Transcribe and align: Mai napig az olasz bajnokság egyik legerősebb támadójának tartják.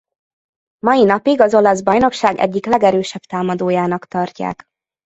Mai 0.85 1.03
napig 1.03 1.41
az 1.41 1.53
olasz 1.53 1.81
bajnokság 1.81 2.37
egyik 2.39 2.65
legerősebb 2.65 3.21
támadójának 3.21 4.05
tartják. 4.07 4.63